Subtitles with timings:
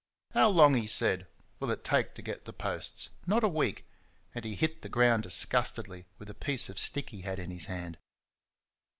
[0.31, 1.27] "How long," he said,
[1.59, 3.11] "will it take to get the posts?
[3.27, 3.85] Not a week,"
[4.33, 7.65] and he hit the ground disgustedly with a piece of stick he had in his
[7.65, 7.99] hand.